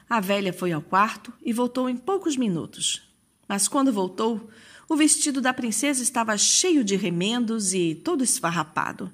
A 0.09 0.21
velha 0.21 0.53
foi 0.53 0.73
ao 0.73 0.83
quarto 0.83 1.33
e 1.43 1.53
voltou 1.53 1.89
em 1.89 1.97
poucos 1.97 2.37
minutos. 2.37 3.03
Mas 3.49 3.69
quando 3.69 3.93
voltou, 3.93 4.51
o 4.89 4.97
vestido 4.97 5.41
da 5.41 5.53
princesa 5.53 6.03
estava 6.03 6.37
cheio 6.37 6.83
de 6.83 6.97
remendos 6.97 7.73
e 7.75 7.95
todo 7.95 8.25
esfarrapado. 8.25 9.13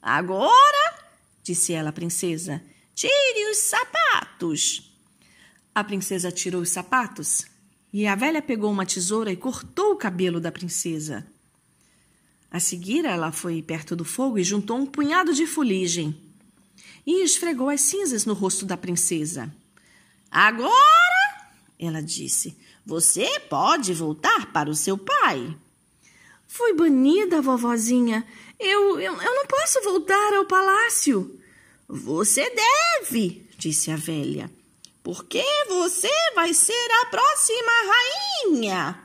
Agora, 0.00 1.02
disse 1.42 1.72
ela 1.72 1.90
à 1.90 1.92
princesa, 1.92 2.62
tire 2.94 3.50
os 3.50 3.58
sapatos. 3.58 4.92
A 5.74 5.82
princesa 5.82 6.30
tirou 6.30 6.62
os 6.62 6.70
sapatos 6.70 7.46
e 7.94 8.08
a 8.08 8.16
velha 8.16 8.42
pegou 8.42 8.72
uma 8.72 8.84
tesoura 8.84 9.30
e 9.30 9.36
cortou 9.36 9.92
o 9.92 9.96
cabelo 9.96 10.40
da 10.40 10.50
princesa. 10.50 11.24
A 12.50 12.58
seguir, 12.58 13.04
ela 13.04 13.30
foi 13.30 13.62
perto 13.62 13.94
do 13.94 14.04
fogo 14.04 14.36
e 14.36 14.42
juntou 14.42 14.76
um 14.76 14.84
punhado 14.84 15.32
de 15.32 15.46
fuligem 15.46 16.20
e 17.06 17.22
esfregou 17.22 17.68
as 17.68 17.82
cinzas 17.82 18.26
no 18.26 18.34
rosto 18.34 18.66
da 18.66 18.76
princesa. 18.76 19.54
Agora, 20.28 20.72
ela 21.78 22.02
disse, 22.02 22.58
você 22.84 23.38
pode 23.48 23.94
voltar 23.94 24.52
para 24.52 24.68
o 24.68 24.74
seu 24.74 24.98
pai. 24.98 25.56
Fui 26.48 26.74
banida, 26.74 27.40
vovozinha. 27.40 28.26
Eu, 28.58 28.98
eu, 28.98 29.14
eu 29.14 29.34
não 29.36 29.46
posso 29.46 29.80
voltar 29.84 30.34
ao 30.34 30.46
palácio. 30.46 31.38
Você 31.88 32.50
deve, 32.50 33.48
disse 33.56 33.92
a 33.92 33.96
velha, 33.96 34.50
porque 35.04 35.44
você 35.68 36.10
vai 36.34 36.54
ser 36.54 36.88
a 37.02 37.06
próxima 37.06 37.72
rainha. 38.48 38.98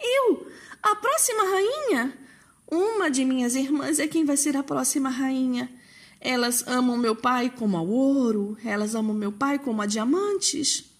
Eu? 0.00 0.50
A 0.82 0.96
próxima 0.96 1.42
rainha? 1.44 2.18
Uma 2.66 3.10
de 3.10 3.22
minhas 3.22 3.54
irmãs 3.54 3.98
é 3.98 4.08
quem 4.08 4.24
vai 4.24 4.38
ser 4.38 4.56
a 4.56 4.62
próxima 4.62 5.10
rainha. 5.10 5.70
Elas 6.18 6.66
amam 6.66 6.96
meu 6.96 7.14
pai 7.14 7.50
como 7.50 7.76
a 7.76 7.82
ouro, 7.82 8.56
elas 8.64 8.94
amam 8.94 9.14
meu 9.14 9.30
pai 9.30 9.58
como 9.58 9.82
a 9.82 9.86
diamantes. 9.86 10.90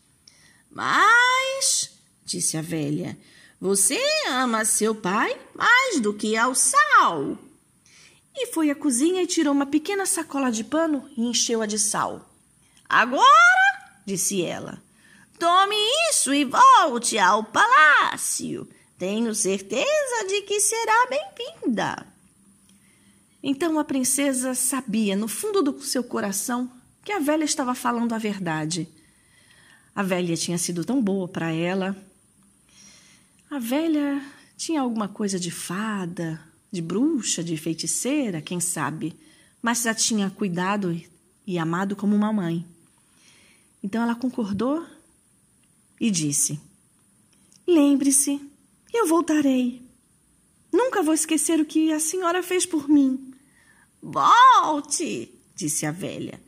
Mas, 0.71 1.91
disse 2.27 2.59
a 2.59 2.63
velha, 2.63 3.19
você 3.59 3.99
ama 4.29 4.67
seu 4.67 4.95
pai 4.95 5.35
mais 5.55 5.99
do 5.99 6.13
que 6.13 6.37
ao 6.37 6.55
sal. 6.55 7.39
E 8.37 8.49
foi 8.49 8.71
à 8.71 8.75
cozinha 8.75 9.23
e 9.23 9.27
tirou 9.27 9.55
uma 9.55 9.67
pequena 9.67 10.05
sacola 10.05 10.53
de 10.53 10.63
pano 10.63 11.09
e 11.17 11.23
encheu-a 11.23 11.65
de 11.65 11.79
sal. 11.79 12.29
Agora, 12.89 13.58
disse 14.09 14.43
ela, 14.43 14.83
tome 15.39 15.77
isso 16.11 16.33
e 16.33 16.45
volte 16.45 17.19
ao 17.19 17.45
palácio. 17.45 18.67
Tenho 18.99 19.35
certeza 19.35 20.27
de 20.27 20.43
que 20.43 20.59
será 20.59 21.07
bem-vinda. 21.09 22.07
Então 23.43 23.79
a 23.79 23.85
princesa 23.85 24.55
sabia, 24.55 25.15
no 25.15 25.29
fundo 25.29 25.63
do 25.63 25.81
seu 25.83 26.03
coração, 26.03 26.71
que 27.05 27.13
a 27.13 27.21
velha 27.21 27.45
estava 27.45 27.75
falando 27.75 28.15
a 28.15 28.19
verdade. 28.19 28.89
A 29.95 30.03
velha 30.03 30.37
tinha 30.37 30.57
sido 30.57 30.85
tão 30.85 31.03
boa 31.03 31.29
para 31.29 31.53
ela. 31.53 31.95
A 33.51 33.59
velha 33.59 34.23
tinha 34.57 34.81
alguma 34.81 35.07
coisa 35.07 35.39
de 35.39 35.51
fada, 35.51 36.41
de 36.73 36.81
bruxa, 36.81 37.45
de 37.45 37.57
feiticeira, 37.59 38.41
quem 38.41 38.59
sabe, 38.59 39.15
mas 39.61 39.83
já 39.83 39.95
tinha 39.95 40.31
cuidado 40.31 40.99
e 41.47 41.59
amado 41.59 41.95
como 41.95 42.17
uma 42.17 42.33
mãe. 42.33 42.67
Então 43.83 44.03
ela 44.03 44.15
concordou 44.15 44.85
e 46.01 46.11
disse: 46.11 46.61
Lembre-se 47.67 48.41
eu 48.93 49.07
voltarei. 49.07 49.83
Nunca 50.73 51.03
vou 51.03 51.15
esquecer 51.15 51.61
o 51.61 51.65
que 51.65 51.93
a 51.93 52.01
senhora 52.01 52.43
fez 52.43 52.67
por 52.67 52.89
mim. 52.89 53.33
Volte, 54.03 55.33
disse 55.55 55.87
a 55.87 55.91
velha. 55.91 56.41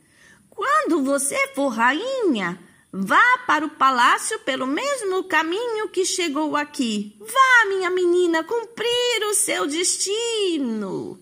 Quando 0.49 1.03
você 1.03 1.47
for 1.55 1.69
rainha, 1.69 2.59
vá 2.91 3.39
para 3.47 3.65
o 3.65 3.69
palácio 3.69 4.39
pelo 4.39 4.67
mesmo 4.67 5.23
caminho 5.23 5.89
que 5.89 6.05
chegou 6.05 6.55
aqui. 6.55 7.15
Vá, 7.19 7.69
minha 7.69 7.89
menina, 7.89 8.43
cumprir 8.43 9.23
o 9.29 9.33
seu 9.33 9.65
destino. 9.65 11.19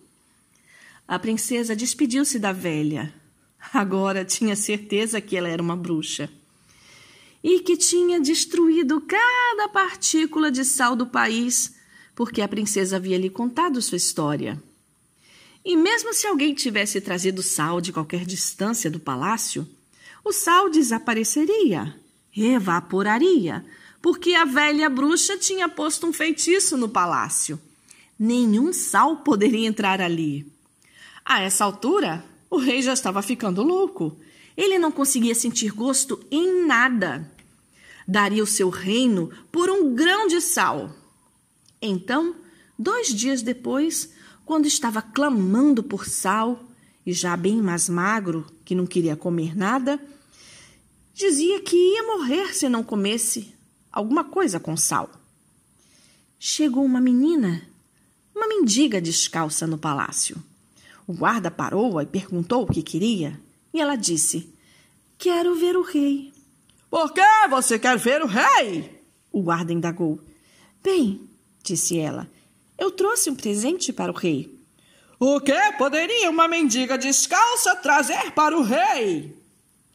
A 1.07 1.17
princesa 1.17 1.75
despediu-se 1.75 2.37
da 2.37 2.51
velha. 2.51 3.13
Agora 3.73 4.25
tinha 4.25 4.55
certeza 4.55 5.19
que 5.19 5.35
ela 5.35 5.49
era 5.49 5.61
uma 5.61 5.75
bruxa 5.75 6.29
e 7.43 7.59
que 7.59 7.77
tinha 7.77 8.19
destruído 8.19 9.01
cada 9.01 9.69
partícula 9.69 10.51
de 10.51 10.65
sal 10.65 10.95
do 10.95 11.05
país, 11.05 11.75
porque 12.15 12.41
a 12.41 12.47
princesa 12.47 12.97
havia 12.97 13.17
lhe 13.17 13.29
contado 13.29 13.81
sua 13.81 13.97
história. 13.97 14.61
E 15.63 15.75
mesmo 15.75 16.13
se 16.13 16.27
alguém 16.27 16.53
tivesse 16.53 16.99
trazido 16.99 17.41
sal 17.41 17.79
de 17.79 17.91
qualquer 17.93 18.25
distância 18.25 18.89
do 18.89 18.99
palácio, 18.99 19.67
o 20.23 20.31
sal 20.31 20.69
desapareceria, 20.69 21.95
evaporaria, 22.35 23.65
porque 24.01 24.33
a 24.33 24.45
velha 24.45 24.89
bruxa 24.89 25.37
tinha 25.37 25.67
posto 25.67 26.07
um 26.07 26.13
feitiço 26.13 26.77
no 26.77 26.89
palácio. 26.89 27.59
Nenhum 28.17 28.73
sal 28.73 29.17
poderia 29.17 29.67
entrar 29.67 30.01
ali. 30.01 30.45
A 31.23 31.41
essa 31.41 31.63
altura, 31.63 32.23
o 32.49 32.57
rei 32.57 32.81
já 32.81 32.93
estava 32.93 33.21
ficando 33.21 33.63
louco 33.63 34.17
ele 34.59 34.77
não 34.77 34.91
conseguia 34.91 35.33
sentir 35.33 35.71
gosto 35.71 36.19
em 36.29 36.65
nada. 36.65 37.31
Daria 38.05 38.43
o 38.43 38.47
seu 38.47 38.69
reino 38.69 39.31
por 39.49 39.69
um 39.69 39.95
grão 39.95 40.27
de 40.27 40.41
sal. 40.41 40.93
Então, 41.81 42.35
dois 42.77 43.07
dias 43.07 43.41
depois, 43.41 44.11
quando 44.45 44.65
estava 44.65 45.01
clamando 45.01 45.81
por 45.81 46.05
sal, 46.05 46.61
e 47.05 47.13
já 47.13 47.37
bem 47.37 47.61
mais 47.61 47.87
magro, 47.87 48.45
que 48.65 48.75
não 48.75 48.85
queria 48.85 49.15
comer 49.15 49.55
nada, 49.55 49.97
dizia 51.13 51.61
que 51.61 51.77
ia 51.77 52.03
morrer 52.03 52.53
se 52.53 52.67
não 52.67 52.83
comesse 52.83 53.55
alguma 53.89 54.25
coisa 54.25 54.59
com 54.59 54.75
sal. 54.75 55.09
Chegou 56.37 56.83
uma 56.83 56.99
menina, 56.99 57.65
uma 58.35 58.45
mendiga 58.45 58.99
descalça 58.99 59.65
no 59.65 59.77
palácio. 59.77 60.35
O 61.09 61.13
guarda 61.15 61.49
parou-a 61.49 62.03
e 62.03 62.05
perguntou 62.05 62.61
o 62.61 62.67
que 62.67 62.83
queria. 62.83 63.41
E 63.73 63.81
ela 63.81 63.95
disse: 63.95 64.53
Quero 65.17 65.55
ver 65.55 65.75
o 65.75 65.81
rei. 65.81 66.31
Por 66.87 67.11
que 67.11 67.47
você 67.49 67.79
quer 67.79 67.97
ver 67.97 68.21
o 68.21 68.27
rei? 68.27 69.01
O 69.31 69.41
guarda 69.41 69.73
indagou. 69.73 70.19
Bem, 70.83 71.27
disse 71.63 71.97
ela, 71.97 72.29
eu 72.77 72.91
trouxe 72.91 73.27
um 73.27 73.33
presente 73.33 73.91
para 73.91 74.11
o 74.11 74.15
rei. 74.15 74.55
O 75.19 75.41
que 75.41 75.71
poderia 75.79 76.29
uma 76.29 76.47
mendiga 76.47 76.95
descalça 76.95 77.75
trazer 77.77 78.31
para 78.33 78.55
o 78.55 78.61
rei? 78.61 79.35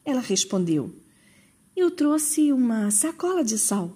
Ela 0.03 0.19
respondeu. 0.19 0.93
Eu 1.77 1.91
trouxe 1.91 2.51
uma 2.51 2.91
sacola 2.91 3.41
de 3.41 3.57
sal. 3.57 3.95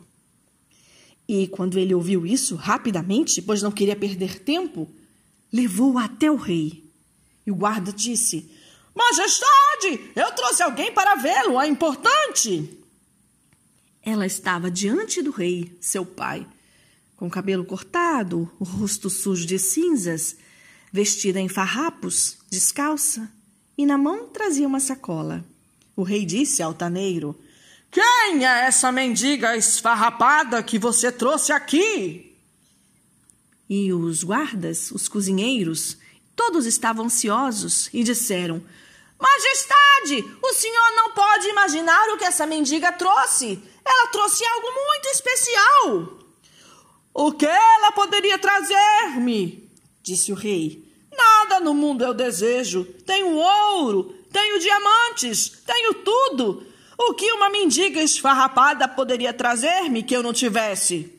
E 1.28 1.50
quando 1.50 1.78
ele 1.78 1.94
ouviu 1.94 2.26
isso, 2.26 2.56
rapidamente, 2.56 3.42
pois 3.42 3.62
não 3.62 3.74
queria 3.74 3.98
perder 3.98 4.40
tempo, 4.40 4.90
levou-a 5.52 6.06
até 6.06 6.32
o 6.32 6.38
rei. 6.38 6.88
E 7.50 7.52
o 7.52 7.56
guarda 7.56 7.92
disse: 7.92 8.48
Majestade, 8.94 10.12
eu 10.16 10.32
trouxe 10.34 10.62
alguém 10.62 10.94
para 10.94 11.16
vê-lo, 11.16 11.60
é 11.60 11.66
importante. 11.66 12.78
Ela 14.04 14.28
estava 14.28 14.70
diante 14.70 15.20
do 15.24 15.32
rei, 15.32 15.76
seu 15.82 16.06
pai, 16.06 16.46
com 17.18 17.26
o 17.26 17.30
cabelo 17.32 17.66
cortado, 17.66 18.52
o 18.60 18.64
rosto 18.64 19.10
sujo 19.10 19.48
de 19.48 19.58
cinzas, 19.58 20.38
vestida 20.92 21.40
em 21.40 21.50
farrapos, 21.50 22.38
descalça, 22.52 23.28
e 23.76 23.84
na 23.84 23.98
mão 23.98 24.28
trazia 24.28 24.68
uma 24.68 24.80
sacola. 24.80 25.44
O 25.96 26.04
rei 26.04 26.28
disse 26.28 26.62
altaneiro: 26.62 27.36
Quem 27.90 28.46
é 28.46 28.68
essa 28.68 28.92
mendiga 28.92 29.58
esfarrapada 29.58 30.62
que 30.62 30.78
você 30.78 31.12
trouxe 31.12 31.52
aqui? 31.52 32.38
E 33.68 33.92
os 33.92 34.24
guardas, 34.24 34.92
os 34.92 35.08
cozinheiros, 35.08 35.98
todos 36.40 36.66
estavam 36.66 37.08
ansiosos 37.08 37.90
e 37.94 38.02
disseram: 38.02 38.64
Majestade, 39.20 40.38
o 40.42 40.54
senhor 40.54 40.96
não 40.96 41.12
pode 41.12 41.50
imaginar 41.50 42.08
o 42.12 42.18
que 42.18 42.24
essa 42.24 42.46
mendiga 42.46 42.94
trouxe. 42.94 43.62
Ela 43.84 44.08
trouxe 44.08 44.46
algo 44.46 44.68
muito 44.74 45.06
especial. 45.08 46.20
O 47.14 47.34
que 47.34 47.46
ela 47.46 47.92
poderia 47.92 48.40
trazer-me? 48.40 49.70
disse 50.02 50.32
o 50.32 50.36
rei. 50.36 50.90
Nada 51.12 51.60
no 51.60 51.74
mundo 51.74 52.06
eu 52.06 52.14
desejo. 52.14 52.86
Tenho 53.06 53.36
ouro, 53.36 54.16
tenho 54.32 54.60
diamantes, 54.60 55.62
tenho 55.66 55.94
tudo. 55.96 56.66
O 56.98 57.14
que 57.16 57.30
uma 57.34 57.50
mendiga 57.50 58.02
esfarrapada 58.02 58.88
poderia 58.88 59.34
trazer-me 59.34 60.04
que 60.04 60.16
eu 60.16 60.24
não 60.24 60.32
tivesse? 60.32 61.14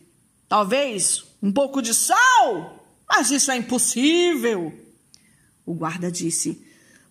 Talvez 0.49 1.25
um 1.43 1.53
pouco 1.53 1.83
de 1.83 1.93
sal? 1.93 2.87
Mas 3.07 3.31
isso 3.31 3.51
é 3.51 3.57
impossível. 3.57 4.90
O 5.71 5.75
guarda 5.75 6.11
disse: 6.11 6.61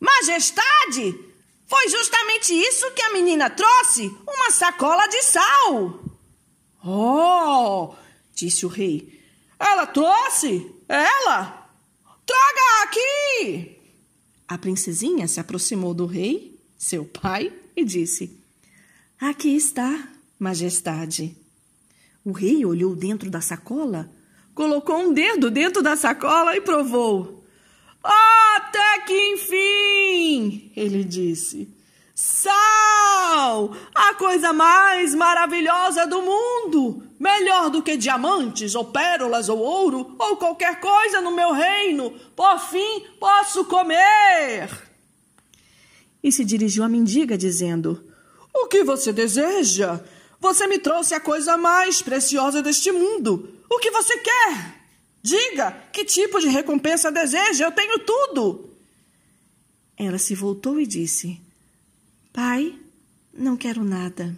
Majestade, 0.01 1.17
foi 1.65 1.87
justamente 1.87 2.51
isso 2.51 2.91
que 2.91 3.01
a 3.01 3.13
menina 3.13 3.49
trouxe: 3.49 4.13
uma 4.27 4.51
sacola 4.51 5.07
de 5.07 5.23
sal. 5.23 6.03
Oh, 6.83 7.95
disse 8.33 8.65
o 8.65 8.69
rei. 8.69 9.17
Ela 9.57 9.87
trouxe? 9.87 10.69
Ela? 10.89 11.71
Traga 12.25 12.83
aqui! 12.83 13.77
A 14.45 14.57
princesinha 14.57 15.25
se 15.25 15.39
aproximou 15.39 15.93
do 15.93 16.05
rei, 16.05 16.59
seu 16.77 17.05
pai, 17.05 17.53
e 17.77 17.85
disse: 17.85 18.43
Aqui 19.17 19.55
está, 19.55 20.05
majestade. 20.37 21.33
O 22.25 22.33
rei 22.33 22.65
olhou 22.65 22.93
dentro 22.93 23.29
da 23.29 23.39
sacola, 23.39 24.11
colocou 24.53 24.97
um 24.97 25.13
dedo 25.13 25.49
dentro 25.49 25.81
da 25.81 25.95
sacola 25.95 26.57
e 26.57 26.59
provou. 26.59 27.38
Que 29.09 29.31
enfim, 29.31 30.71
ele 30.75 31.03
disse. 31.03 31.67
Sal! 32.13 33.75
A 33.95 34.13
coisa 34.13 34.53
mais 34.53 35.15
maravilhosa 35.15 36.05
do 36.05 36.21
mundo! 36.21 37.01
Melhor 37.19 37.71
do 37.71 37.81
que 37.81 37.97
diamantes, 37.97 38.75
ou 38.75 38.85
pérolas, 38.85 39.49
ou 39.49 39.57
ouro, 39.57 40.15
ou 40.19 40.37
qualquer 40.37 40.79
coisa 40.79 41.21
no 41.21 41.31
meu 41.31 41.53
reino. 41.53 42.11
Por 42.35 42.59
fim, 42.59 43.03
posso 43.19 43.65
comer! 43.65 44.69
E 46.23 46.31
se 46.31 46.45
dirigiu 46.45 46.83
à 46.83 46.87
mendiga, 46.87 47.35
dizendo: 47.35 48.07
O 48.53 48.67
que 48.67 48.83
você 48.83 49.11
deseja? 49.11 49.99
Você 50.39 50.67
me 50.67 50.77
trouxe 50.77 51.15
a 51.15 51.19
coisa 51.19 51.57
mais 51.57 51.99
preciosa 51.99 52.61
deste 52.61 52.91
mundo. 52.91 53.55
O 53.67 53.79
que 53.79 53.89
você 53.89 54.19
quer? 54.19 54.75
Diga, 55.23 55.75
que 55.91 56.05
tipo 56.05 56.39
de 56.39 56.47
recompensa 56.47 57.11
deseja? 57.11 57.65
Eu 57.65 57.71
tenho 57.71 57.97
tudo. 57.97 58.68
Ela 59.99 60.17
se 60.17 60.33
voltou 60.33 60.79
e 60.79 60.87
disse: 60.87 61.41
Pai, 62.31 62.79
não 63.33 63.57
quero 63.57 63.83
nada. 63.83 64.33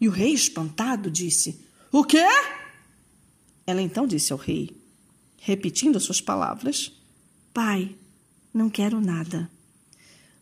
E 0.00 0.08
o 0.08 0.10
rei, 0.10 0.32
espantado, 0.32 1.10
disse: 1.10 1.60
O 1.92 2.02
quê? 2.02 2.24
Ela 3.66 3.82
então 3.82 4.06
disse 4.06 4.32
ao 4.32 4.38
rei, 4.38 4.74
repetindo 5.36 6.00
suas 6.00 6.22
palavras: 6.22 6.90
Pai, 7.52 7.94
não 8.54 8.70
quero 8.70 9.02
nada, 9.02 9.50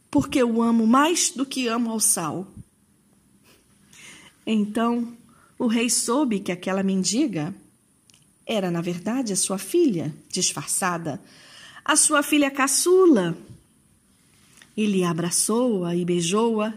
porque 0.08 0.40
eu 0.40 0.62
amo 0.62 0.86
mais 0.86 1.30
do 1.30 1.44
que 1.44 1.66
amo 1.66 1.90
ao 1.90 1.98
sal. 1.98 2.46
Então 4.46 5.16
o 5.58 5.66
rei 5.66 5.90
soube 5.90 6.38
que 6.38 6.52
aquela 6.52 6.84
mendiga 6.84 7.52
era, 8.46 8.70
na 8.70 8.80
verdade, 8.80 9.32
a 9.32 9.36
sua 9.36 9.58
filha, 9.58 10.14
disfarçada, 10.30 11.20
a 11.84 11.96
sua 11.96 12.22
filha 12.22 12.50
caçula, 12.50 13.36
ele 14.80 15.02
abraçou-a 15.02 15.96
e 15.96 16.04
beijou-a 16.04 16.72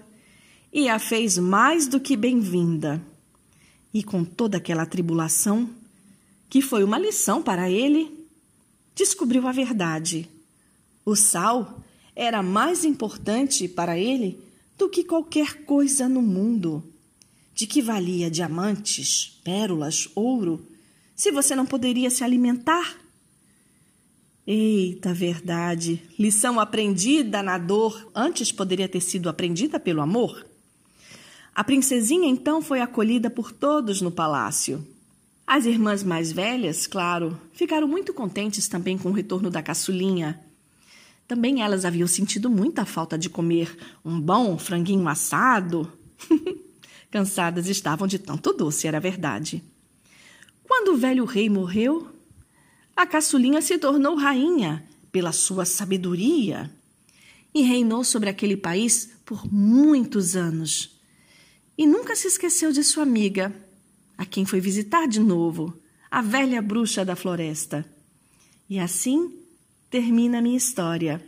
e 0.73 0.89
a 0.89 0.97
fez 0.97 1.37
mais 1.37 1.87
do 1.87 1.99
que 1.99 2.17
bem-vinda. 2.17 2.99
E 3.93 4.01
com 4.01 4.23
toda 4.23 4.57
aquela 4.57 4.87
tribulação, 4.87 5.69
que 6.49 6.63
foi 6.63 6.83
uma 6.83 6.97
lição 6.97 7.43
para 7.43 7.69
ele, 7.69 8.25
descobriu 8.95 9.47
a 9.47 9.51
verdade. 9.51 10.27
O 11.05 11.15
sal 11.15 11.79
era 12.15 12.41
mais 12.41 12.83
importante 12.83 13.67
para 13.67 13.99
ele 13.99 14.39
do 14.75 14.89
que 14.89 15.03
qualquer 15.03 15.63
coisa 15.63 16.09
no 16.09 16.23
mundo. 16.23 16.83
De 17.53 17.67
que 17.67 17.83
valia 17.83 18.31
diamantes, 18.31 19.39
pérolas, 19.43 20.09
ouro, 20.15 20.65
se 21.15 21.29
você 21.29 21.55
não 21.55 21.67
poderia 21.67 22.09
se 22.09 22.23
alimentar 22.23 22.97
Eita, 24.45 25.13
verdade! 25.13 26.01
Lição 26.17 26.59
aprendida 26.59 27.43
na 27.43 27.59
dor 27.59 28.09
antes 28.13 28.51
poderia 28.51 28.89
ter 28.89 29.01
sido 29.01 29.29
aprendida 29.29 29.79
pelo 29.79 30.01
amor? 30.01 30.45
A 31.53 31.63
princesinha 31.63 32.27
então 32.27 32.61
foi 32.61 32.81
acolhida 32.81 33.29
por 33.29 33.51
todos 33.51 34.01
no 34.01 34.11
palácio. 34.11 34.85
As 35.45 35.65
irmãs 35.65 36.03
mais 36.03 36.31
velhas, 36.31 36.87
claro, 36.87 37.39
ficaram 37.51 37.87
muito 37.87 38.13
contentes 38.13 38.67
também 38.67 38.97
com 38.97 39.09
o 39.09 39.13
retorno 39.13 39.49
da 39.49 39.61
caçulinha. 39.61 40.39
Também 41.27 41.61
elas 41.61 41.85
haviam 41.85 42.07
sentido 42.07 42.49
muita 42.49 42.83
falta 42.83 43.17
de 43.17 43.29
comer 43.29 43.77
um 44.03 44.19
bom 44.19 44.57
franguinho 44.57 45.07
assado. 45.07 45.91
Cansadas 47.11 47.67
estavam 47.67 48.07
de 48.07 48.17
tanto 48.17 48.53
doce, 48.53 48.87
era 48.87 48.99
verdade. 48.99 49.63
Quando 50.63 50.93
o 50.93 50.97
velho 50.97 51.25
rei 51.25 51.49
morreu, 51.49 52.07
a 52.95 53.05
caçulinha 53.05 53.61
se 53.61 53.77
tornou 53.77 54.15
rainha 54.15 54.83
pela 55.11 55.31
sua 55.31 55.65
sabedoria 55.65 56.71
e 57.53 57.61
reinou 57.61 58.03
sobre 58.03 58.29
aquele 58.29 58.55
país 58.55 59.11
por 59.25 59.51
muitos 59.51 60.35
anos. 60.35 60.99
E 61.77 61.85
nunca 61.85 62.15
se 62.15 62.27
esqueceu 62.27 62.71
de 62.71 62.83
sua 62.83 63.03
amiga, 63.03 63.53
a 64.17 64.25
quem 64.25 64.45
foi 64.45 64.59
visitar 64.59 65.07
de 65.07 65.19
novo, 65.19 65.73
a 66.09 66.21
velha 66.21 66.61
bruxa 66.61 67.03
da 67.03 67.15
floresta. 67.15 67.85
E 68.69 68.79
assim 68.79 69.33
termina 69.89 70.37
a 70.37 70.41
minha 70.41 70.57
história. 70.57 71.21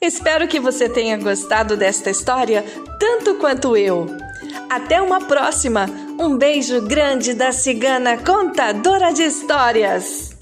Espero 0.00 0.46
que 0.46 0.60
você 0.60 0.88
tenha 0.88 1.16
gostado 1.16 1.76
desta 1.76 2.10
história 2.10 2.64
tanto 2.98 3.36
quanto 3.36 3.76
eu. 3.76 4.06
Até 4.68 5.00
uma 5.00 5.20
próxima! 5.20 5.86
Um 6.18 6.36
beijo 6.36 6.82
grande 6.82 7.32
da 7.32 7.52
cigana 7.52 8.18
contadora 8.18 9.12
de 9.12 9.22
histórias! 9.22 10.33